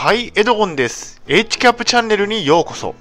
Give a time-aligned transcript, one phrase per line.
[0.00, 1.20] はい、エドゴンです。
[1.26, 2.94] HCAP チャンネルにようこそ。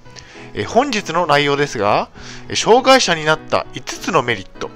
[0.55, 2.09] え本日の内容ですが、
[2.55, 4.71] 障害者になった5つのメリット、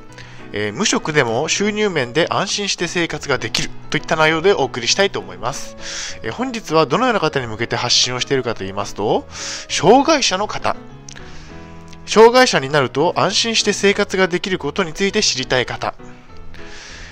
[0.54, 6.20] え無職でも収入面で安心して生活ができるといった内容でお送りしたいと思います。
[6.22, 9.26] え本日はどのような方に向けて発信をしているかと言いますと、
[9.68, 10.76] 障害者の方、
[12.06, 15.96] 障害者になると安心して生活ができることについて知りたい方、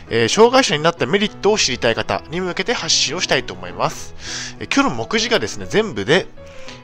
[0.10, 4.56] えー、障害者になったメリットを知りたい方に向けて発信をしたいと思います。
[4.60, 6.28] えー、今日の目次がですね、全部で、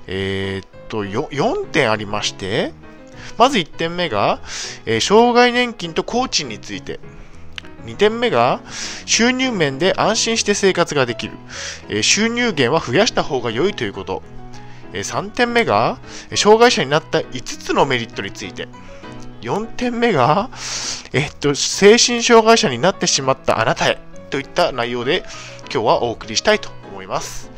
[0.08, 2.73] えー、っと4、点ありまして、
[3.38, 4.40] まず1点目が、
[4.86, 7.00] え障害年金と工賃について。
[7.86, 8.62] 2点目が、
[9.05, 11.34] 収入面で安心して生活ができる。
[11.89, 14.23] え収入源は増やした方が良いということ。
[14.94, 15.98] え3点目が、
[16.36, 18.67] 障害者になった5つのメリットについて。
[19.45, 20.49] 4点目が、
[21.13, 23.99] えっと、精神障害者になってしまったあなたへ
[24.31, 25.23] といった内容で
[25.72, 27.52] 今日はお送りしたいと思います。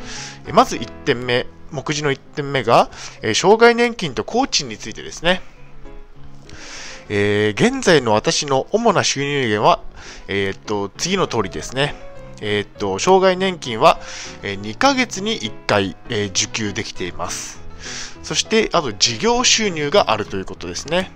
[0.53, 2.89] まず1点目、目次の1点目が、
[3.21, 5.41] え障害年金と工賃についてですね。
[7.09, 9.81] えー、現在の私の主な収入源は、
[10.27, 11.95] えー、っと、次の通りですね。
[12.41, 13.99] えー、っと、障害年金は、
[14.43, 17.61] え2ヶ月に1回、え受給できています。
[18.23, 21.11] そして、あと事業収入があるということですね。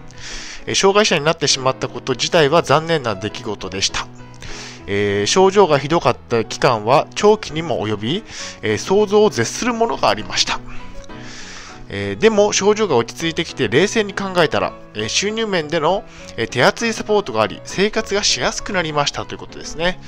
[0.76, 4.08] 障害者になってしまったこと自体は残念な出来事でした。
[4.88, 8.24] えー、症状がひどかった期間は長期にも及び、
[8.62, 10.60] えー、想像を絶するものがありました。
[11.94, 16.06] えー、でも症状が落ち着いてきて冷静に考えたら、え収入面での、
[16.38, 20.00] え手厚いサポートがあり生活がしやすくなりましたということですね。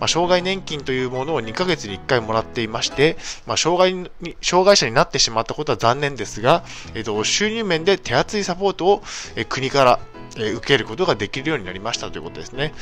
[0.00, 9.02] まあ、障害年金というものを2ヶ月に1回もらっていまして、まあ、障害に障害者になってしまったことは残念ですが、えっと、収入面で手厚いサポートを、
[9.36, 10.00] え国から
[10.36, 12.72] え受けることができるようになりましたということですね。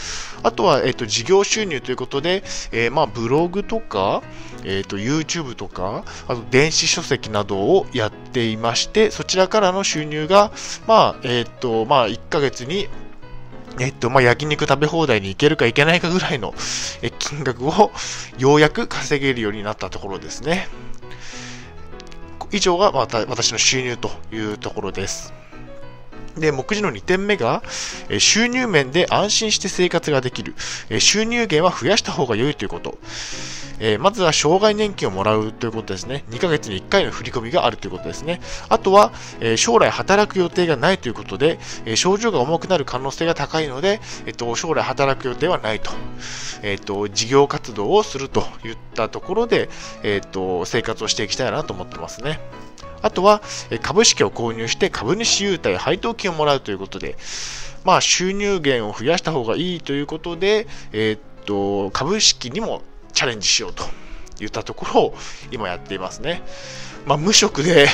[0.42, 4.22] あとは、えっ、と、事業収入ということで、えー、まあ、ブログとか、
[4.64, 10.52] えっ、と、YouTube とか、あと、電子書籍などをやっていまして、そちらからの収入が、
[10.86, 12.88] まあ、えっ、と、まあ、1ヶ月に
[13.80, 16.54] えっと、まあ、焼肉食べ放題に行けるか行けないかぐらいの
[17.18, 17.92] 金額を
[18.38, 20.68] ようやく稼げるようになったところですね。
[22.50, 25.32] 以上がまた私の収入というところです。
[26.36, 27.62] で、目次の2点目が、
[28.08, 30.54] え収入面で安心して生活ができる。
[30.88, 32.98] え収入源は増やした方が良いということ。
[33.80, 36.24] えー、まずは障害年金をもらうということですね。
[36.30, 38.40] 2ヶ月に1回の振り込みがあるということですね。
[38.68, 45.90] あとは、えー、将来働く予定がないということで、えー、症状が重くなる可能性が高いので、えっと、将来働く予定はないと。
[46.62, 49.68] えっと、事業活動をするといったところで、
[50.02, 52.40] えっと、生活をしていきたいなと思ってますね。
[53.00, 53.42] あとは、
[53.82, 57.16] 株式を購入して株主優待配当金をもらうということで、
[57.84, 62.82] まあ、収入源を増やした方がいいということで、えー、っと、株式にも
[63.18, 63.82] チャレンジしようと
[64.38, 65.14] 言ったところを
[65.50, 66.40] 今やっていますね。
[67.04, 67.88] まあ、無職で、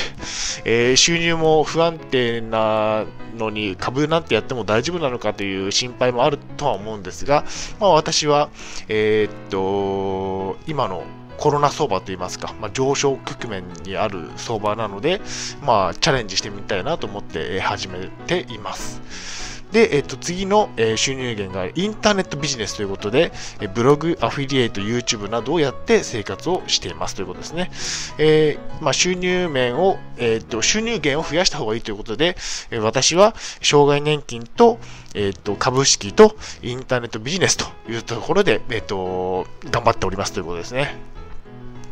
[0.65, 3.05] えー、収入も不安定な
[3.35, 7.43] のに株なんてやっても大丈夫なのかという心配もあるとは思うんですが、
[7.79, 8.51] まあ、私は、
[8.87, 11.03] えー、っと、今の
[11.37, 15.21] コロナ相場といいますか、まあ、上昇局面にある相場なので、
[15.63, 19.44] まあ、チャレンジしてみたいなと思って始めています。
[19.71, 23.31] で、えっと、次の、収入源がインターネットビジネスということで、
[23.73, 27.71] ブログ、アフィリエイト、YouTube などをやって生活をしていますということですね。
[28.17, 32.37] えー、まあ、収入面を、えっと、収入源を増やした方がいいということで、
[32.81, 34.79] 私は障害年金と、
[35.13, 40.95] えっと、株式とインターネットビジネスというところで、えっと、頑張っておりますということですね。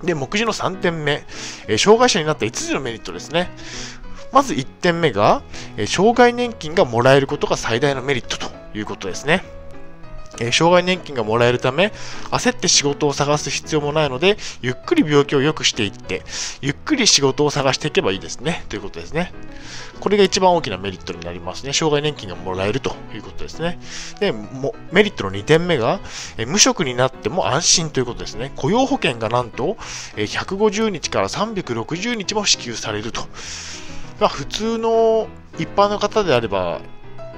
[0.04, 1.24] で、目次の3点目、
[1.68, 3.50] えー、障害者になった5つのメリットですね。
[4.34, 5.44] まず1点目が、
[5.78, 9.44] え、障害年金がもらえることが最大のメリットということですね。
[10.40, 11.92] え、障害年金がもらえるため、
[12.32, 16.24] 焦って仕事を探す必要もないので、ゆっくり病気を良くしていって、
[16.62, 18.66] ゆっくり仕事を探していけばいいですね。
[18.70, 19.32] ということですね。
[20.00, 21.74] これが一番大きなメリットになりますね。
[21.74, 23.80] 障害年金がもらえるということですね。
[24.20, 26.00] で、もメリットの2点目が、
[26.38, 28.52] え無職になっても安心ということですね。
[28.56, 29.78] 雇用保険がなんと、
[30.18, 33.28] え150日から360日も支給されると。
[34.24, 35.28] まあ、普通の
[35.60, 36.80] 一般の方であれば、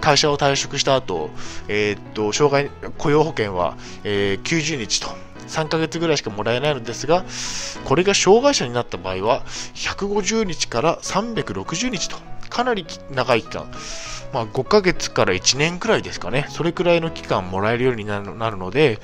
[0.02, 1.32] 会社を退職した後、
[1.68, 5.08] えー、っと、障害、雇用保険は、えー、90日と、
[5.48, 7.26] 3ヶ月ぐらいしかもらえないのですが、
[7.86, 9.42] これが障害者になった場合は、
[9.74, 12.18] 150日から360日と、
[12.52, 13.66] かなり長い期間、
[14.36, 19.00] まあ、5ヶ月から1年くらいですかね、それくらいの期間もらえるようになるので、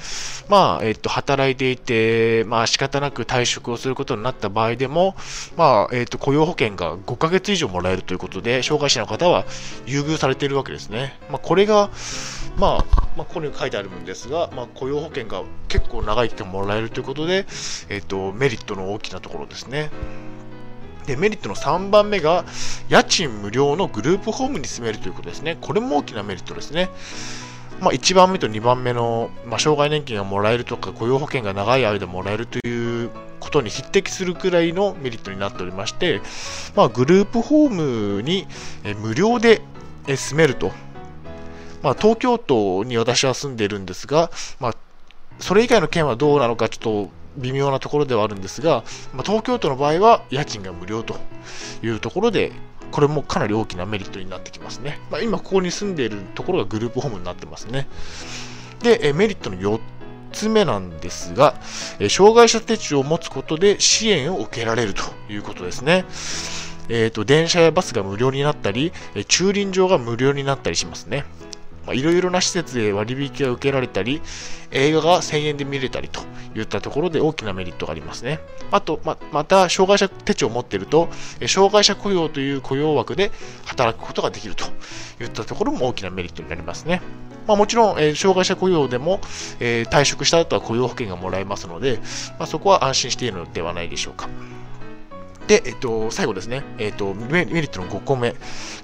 [0.49, 5.15] まあ、えっと、働いていて、まあ、仕方なく退職をすることになった場合でも、
[5.55, 9.45] まあ、えっと、雇用保険が5ヶ月以上もらえるということで、障害者の方は
[9.85, 11.17] 優遇されているわけですね。
[11.29, 11.89] まあ、これが、
[12.57, 12.85] まあ、
[13.15, 17.45] まあ、ここに書いてあるんですが、まあ、雇用保険が結構長い期間もらえるということで、
[17.87, 19.91] えっ、と、メリットの大きなところですね。
[21.11, 22.45] で、メリットの3番目が、
[22.87, 25.57] 家賃無料のグループホームに住めるということですね。
[25.59, 26.89] これも大きなメリットですね。
[27.81, 33.09] まあ、1番目と2番目の、まあ、障害年金がもらえるとか、雇用保険が長い間もらえるという
[33.41, 36.21] ことに匹敵するくらいのメリットになっておりまして、
[36.75, 38.47] まあ、グループホームに
[39.01, 39.61] 無料で
[40.07, 40.71] 住めると。
[41.81, 44.31] まあ、東京都に私は住んでいるんですが、
[44.61, 44.75] まあ、
[45.39, 48.83] それ以外の県はどうなのかちょっと微妙なところではあるんですが、
[49.13, 51.15] まあ、東京都の場合は家賃が無料と
[51.83, 52.51] いうところで、
[52.91, 54.99] これもかなり大きなメリットになってきますね。
[55.09, 57.87] まあ、今ここに住んでいるところがグループホームになってますね。
[58.81, 59.79] で、えメリットの4
[60.33, 61.55] つ目なんですが、
[61.99, 66.05] え障害者手帳を持つことで支援を受けられるということですね。
[66.89, 68.91] えっ、ー、と、電車やバスが無料になったり、
[69.27, 71.23] 駐輪場が無料になったりしますね。
[71.89, 74.21] いろいろな施設で割引が受けられたり、
[74.71, 76.21] 映画が1000円で見れたりと
[76.55, 78.39] いったところで大きなメリットがありますね。
[78.71, 81.09] あと、ままた、障害者手帳を持っていると、
[81.47, 83.31] 障害者雇用という雇用枠で
[83.65, 84.65] 働くことができると
[85.21, 87.01] いったところも大きなメリットになりますね。
[87.47, 89.19] まあ、もちろん、えー、障害者雇用でも、
[89.59, 91.99] えー、退職した後は雇用保険がもらえますので、
[92.37, 94.29] まあ、そこは安心しているのではないでしょうか。
[95.51, 98.35] で、えっと、最後ですね、えっと、メリットの5個目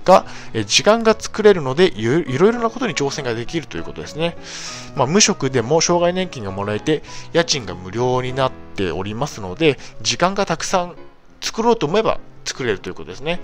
[0.04, 4.36] が、え時間が作れるのでいろいろなことに挑戦ができるということですね。
[4.98, 10.96] まあ、無職でも障害年金がもらえて、家賃が無料になっておりますので、時間がたくさん
[11.40, 13.40] 作ろうと思えば作れるということですね。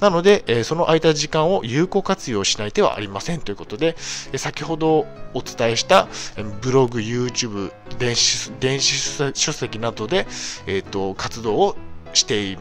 [0.00, 3.96] なので、えその空いた時間を有効活用しない手はありませんということで、
[4.34, 10.26] え先ほどお伝えしたえブログ、YouTube、電子電子書籍などで、
[10.66, 11.76] えーと活動を
[12.16, 12.58] して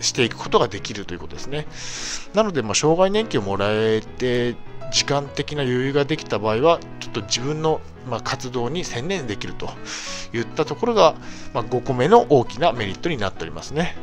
[0.00, 1.66] していくことができるということですね。
[2.34, 4.56] なので、まあ、障害年金をもらえて、
[4.92, 9.68] 時間的な余裕ができた場合は、ちょっと自分の、ま活動に専念できると
[10.32, 11.14] いったところが、
[11.54, 13.96] まあ、5個目の大きなメリットになっておりますね。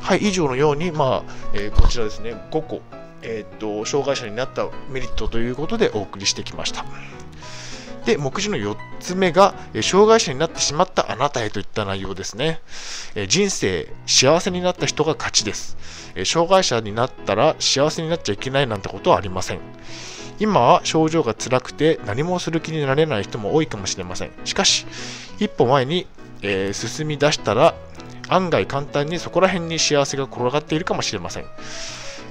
[0.00, 2.82] はい、以上のように、まあえー、こちらですね、5個、
[3.22, 6.84] えー、っと、障害者になったメリットということでお送りしてきました。
[8.04, 12.60] で、目次の4つ目が、障害者になってしまったあなたへといった内容ですね。
[13.28, 15.76] 人生、幸せになった人が勝ちです。
[16.24, 19.60] 障害者になったら幸せになっちゃいけないなんてことはありません。
[20.38, 24.32] 今は症状が辛くて何もする気になれない人も多いかもしれません。
[24.44, 24.86] しかし、
[25.38, 26.06] 一歩前に、
[26.42, 27.74] えー、進み出したら、
[28.28, 31.44] 案外簡単にそこら辺に幸せが転がっているかもしれません。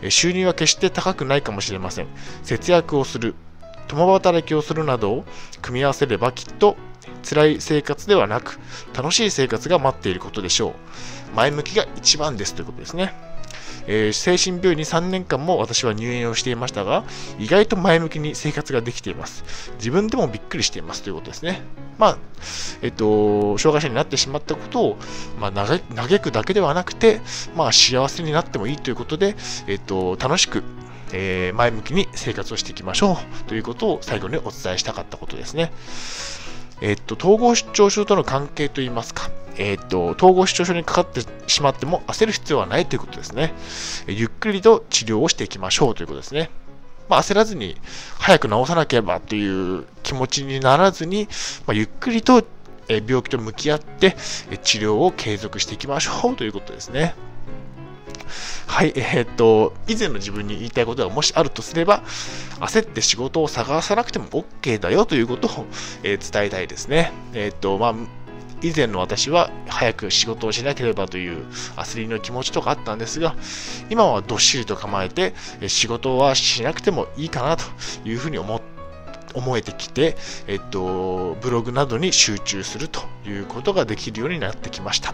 [0.09, 2.07] 収入は決して高くないかもしれません。
[2.44, 3.35] 節約をする、
[3.88, 5.25] 共働きをするなどを
[5.62, 6.78] 組み合わせればきっと
[7.24, 8.60] 辛い生活ではなく
[8.94, 10.74] 楽しい生活が待っていることでしょう。
[11.36, 13.13] 前向きが一番ですということですね。
[13.88, 17.04] えー、精神病院に3年間も私は入院をしていましたが、
[17.39, 19.72] 意外と前向きに生活ができています。
[19.78, 21.62] 自分でもびっくりしていますということですね。
[21.98, 22.18] まあ、
[22.81, 24.98] えっと、障害者になってしまったことを、
[25.39, 27.22] まあ、嘆くだけではなくて、
[27.56, 29.36] まあ、幸せになってもいいということで、
[29.68, 30.63] えっと、楽しく
[31.13, 35.72] えー、前向きに生活をしていきましょうということを最後にお伝えしたかったことですね。
[36.81, 43.54] えっと、統合失調症との関係といいますか、えっと、統合失調症にかかってしまっても焦る必要はないということですね。
[44.08, 46.50] ゆっくりと治療をしていきましょうということですね。
[47.08, 47.78] まあ、焦らずに
[48.18, 51.28] 早く治さなければという気持ちにならずに、
[51.68, 52.44] まあ、ゆっくりと
[52.88, 54.16] 病気と向き合って
[54.64, 57.14] 治療を継続していきましょうということですね。
[58.68, 62.03] はい、えー、っと、以前の自分に言いたいことがもしあるとすれば、
[62.59, 65.65] 焦って仕事を探さなくても OK だよということを、
[66.03, 67.11] えー、伝えたいですね。
[67.33, 67.95] えー、っと、まあ、
[68.61, 73.35] 以前の私は早く仕事をしなければという焦りの気持ちとかあったんですが、
[73.89, 75.33] 今はどっしりと構えて
[75.68, 77.63] 仕事はしなくてもいいかなと
[78.06, 78.71] いうふうに思って
[79.33, 85.13] 思えてきて、えっと、ブログなどに集中するということができるようになってきました。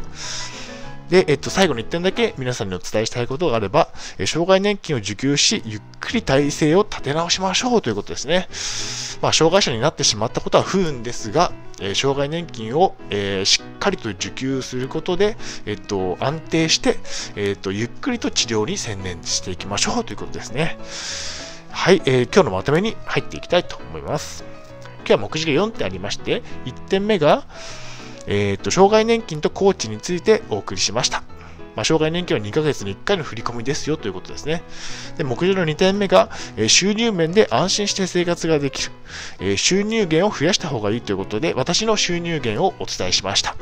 [1.10, 8.48] で、えっと、最後に1点だけ皆さんにお伝えしたいことがあれば、え障害年金を受給し、ゆっくり体制を立て直しましょうということですね。
[9.22, 16.98] まあ、障害者になってしまったことは不運ですが、え障害年金を、え、しっかりと受給することで、えっと、安定して、
[17.36, 20.78] えっと、ゆっくりと治療に専念していきましょうということですね。
[21.72, 24.44] はい、えー、今日のまとめに入っていきたいと思います。
[25.00, 27.46] 今日は目次が4点ありまして、1点目が、
[28.28, 31.24] えー、と、障害年金とコーチについてお送りしました。
[31.76, 34.64] まあ、障害年金は2ヶ月に1回の振り込みですよということですね。
[35.18, 38.92] で、目標の2点目が、えー、収入面で安心して生活ができる、
[39.40, 43.56] えー、収入源を増やした方がいいということで、私の収入源をお伝えしました。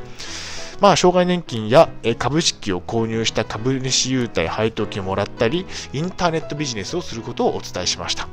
[0.80, 8.28] まあ、障害年金や株式を購入した株主優待配当金をもらったり、インターネットビジネスをすることをお伝えしました。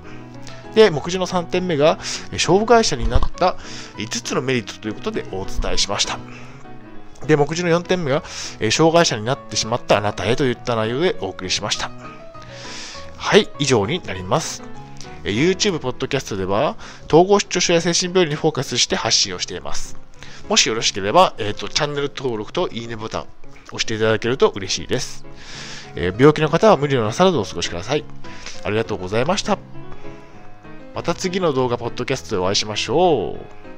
[0.75, 1.99] で、目次の3点目が、
[2.39, 3.57] 障害者になった
[3.97, 6.19] 5つのメリットということでお伝えしました。
[7.27, 8.23] で、目次の4点目が、
[8.71, 11.91] 障害者になってしまったあなたへといった内容でお送りしました。
[13.17, 14.63] はい、以上になります。
[15.25, 16.77] YouTube、ポッドキャストでは、
[17.07, 19.97] 統合失調症や精神病院にフォーカスして発信をしています。
[20.49, 23.27] もしよろしければ、えっ、ー、と、チャンネル登録といいねボタン、
[23.67, 25.25] 押していただけると嬉しいです。
[25.95, 28.05] えー、病気の方は無理のなさらずお過ごしください。
[28.65, 29.59] ありがとうございました。
[30.95, 33.72] また次の動画、ポッドキャストでお会いしましょう。